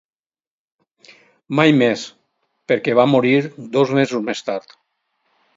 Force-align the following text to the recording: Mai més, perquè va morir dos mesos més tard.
Mai 1.59 1.75
més, 1.83 2.07
perquè 2.73 2.97
va 3.03 3.07
morir 3.13 3.37
dos 3.79 3.97
mesos 4.01 4.29
més 4.31 4.43
tard. 4.49 4.79